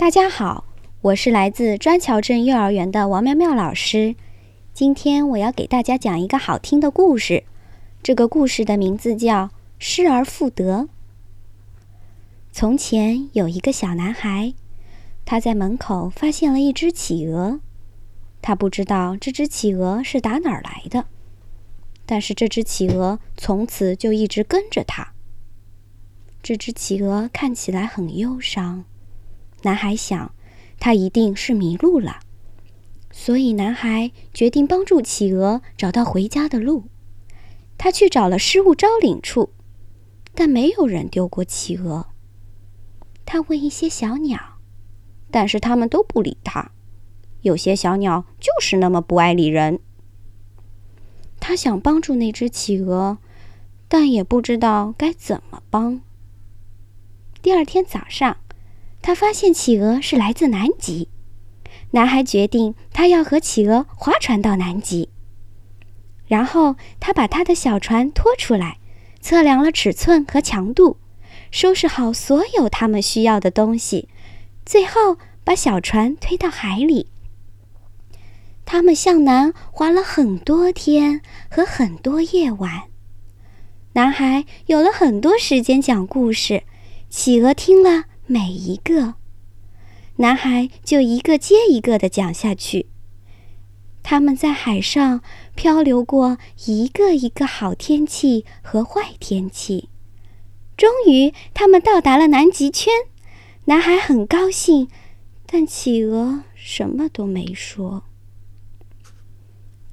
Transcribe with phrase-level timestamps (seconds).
[0.00, 0.64] 大家好，
[1.02, 4.16] 我是来自砖桥镇幼儿园的王苗苗老师。
[4.72, 7.44] 今天我要给大家讲一个好听的故事。
[8.02, 10.84] 这个故事的名字叫《失而复得》。
[12.50, 14.54] 从前有一个小男孩，
[15.26, 17.60] 他在门口发现了一只企鹅。
[18.40, 21.04] 他不知道这只企鹅是打哪儿来的，
[22.06, 25.12] 但是这只企鹅从此就一直跟着他。
[26.42, 28.86] 这只企鹅看起来很忧伤。
[29.62, 30.32] 男孩想，
[30.78, 32.20] 他一定是迷路了，
[33.10, 36.84] 所以男孩决定帮助企鹅找到回家的路。
[37.76, 39.50] 他去找了失物招领处，
[40.34, 42.06] 但没有人丢过企鹅。
[43.26, 44.58] 他问一些小鸟，
[45.30, 46.70] 但是他们都不理他。
[47.42, 49.80] 有些小鸟就是那么不爱理人。
[51.38, 53.18] 他想帮助那只企鹅，
[53.88, 56.00] 但也不知道该怎么帮。
[57.42, 58.38] 第二天早上。
[59.02, 61.08] 他发现企鹅是来自南极，
[61.92, 65.08] 男孩决定他要和企鹅划船到南极。
[66.26, 68.78] 然后他把他的小船拖出来，
[69.20, 70.98] 测量了尺寸和强度，
[71.50, 74.08] 收拾好所有他们需要的东西，
[74.64, 77.08] 最后把小船推到海里。
[78.64, 82.82] 他们向南划了很多天和很多夜晚，
[83.94, 86.62] 男孩有了很多时间讲故事，
[87.08, 88.04] 企鹅听了。
[88.32, 89.14] 每一个
[90.18, 92.86] 男孩就一个接一个的讲下去。
[94.04, 95.20] 他们在海上
[95.56, 99.88] 漂流过一个一个好天气和坏天气，
[100.76, 102.92] 终于他们到达了南极圈。
[103.64, 104.86] 男孩很高兴，
[105.44, 108.04] 但企鹅什么都没说。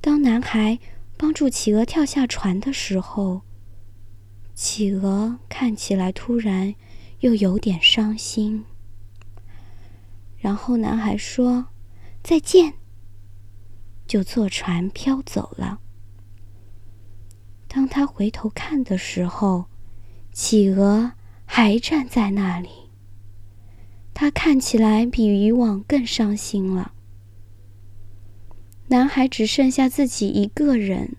[0.00, 0.78] 当男孩
[1.18, 3.42] 帮助企鹅跳下船的时候，
[4.54, 6.74] 企鹅看起来突然。
[7.22, 8.64] 又有点伤心。
[10.38, 11.66] 然后男孩说
[12.22, 12.74] ：“再见。”
[14.06, 15.80] 就坐船飘走了。
[17.68, 19.66] 当他回头看的时候，
[20.32, 21.12] 企鹅
[21.46, 22.68] 还站在那里。
[24.12, 26.92] 他看起来比以往更伤心了。
[28.88, 31.16] 男孩只剩下自己一个人，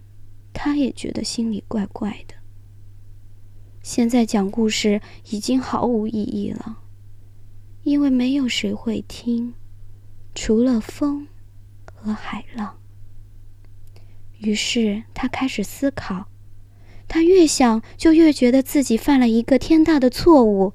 [0.51, 2.35] 他也觉得心里怪怪的。
[3.83, 6.77] 现在讲故事已经毫无意义了，
[7.83, 9.53] 因为没有谁会听，
[10.33, 11.27] 除了风
[11.93, 12.77] 和海浪。
[14.39, 16.27] 于是他开始思考，
[17.09, 20.71] 他越想就越觉得自己犯了一个天大的错误。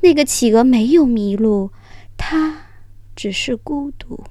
[0.00, 1.70] 那个企鹅没有迷路，
[2.16, 2.66] 它
[3.14, 4.24] 只是孤独。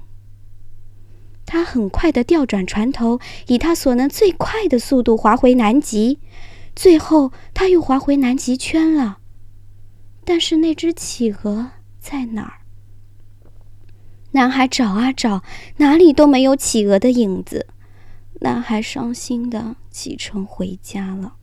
[1.46, 6.18] 他很快的调转船头，以他所能最快的速度划回南极。
[6.78, 9.18] 最后，他又划回南极圈了。
[10.24, 12.60] 但是那只企鹅在哪儿？
[14.30, 15.42] 男孩找啊找，
[15.78, 17.66] 哪里都没有企鹅的影子。
[18.42, 21.34] 男孩伤心的启程回家了。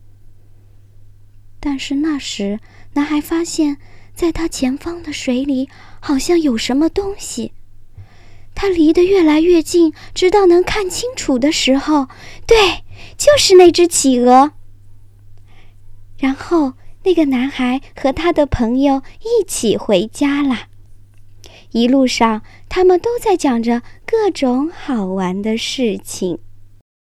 [1.59, 2.61] 但是那时，
[2.93, 3.75] 男孩发现，
[4.13, 5.67] 在他前方的水里
[5.99, 7.51] 好像有什么东西。
[8.53, 12.07] 他离得越来越近，直到能看清楚的时候，
[12.47, 12.85] 对，
[13.17, 14.53] 就是那只企鹅。
[16.17, 20.67] 然后，那个男孩和他的朋友一起回家了。
[21.71, 26.39] 一路上，他们都在讲着各种好玩的事情。